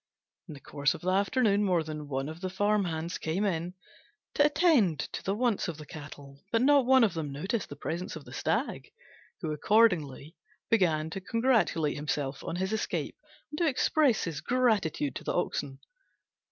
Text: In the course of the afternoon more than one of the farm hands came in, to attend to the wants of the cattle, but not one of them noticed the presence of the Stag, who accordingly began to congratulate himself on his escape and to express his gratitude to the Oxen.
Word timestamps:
In 0.47 0.55
the 0.55 0.59
course 0.59 0.95
of 0.95 1.01
the 1.01 1.11
afternoon 1.11 1.63
more 1.63 1.83
than 1.83 2.07
one 2.07 2.27
of 2.27 2.41
the 2.41 2.49
farm 2.49 2.85
hands 2.85 3.19
came 3.19 3.45
in, 3.45 3.75
to 4.33 4.43
attend 4.43 4.97
to 5.01 5.23
the 5.23 5.35
wants 5.35 5.67
of 5.67 5.77
the 5.77 5.85
cattle, 5.85 6.43
but 6.51 6.63
not 6.63 6.87
one 6.87 7.03
of 7.03 7.13
them 7.13 7.31
noticed 7.31 7.69
the 7.69 7.75
presence 7.75 8.15
of 8.15 8.25
the 8.25 8.33
Stag, 8.33 8.91
who 9.41 9.51
accordingly 9.51 10.35
began 10.71 11.11
to 11.11 11.21
congratulate 11.21 11.97
himself 11.97 12.43
on 12.43 12.55
his 12.55 12.73
escape 12.73 13.15
and 13.51 13.59
to 13.59 13.67
express 13.67 14.23
his 14.23 14.41
gratitude 14.41 15.15
to 15.17 15.23
the 15.23 15.33
Oxen. 15.35 15.77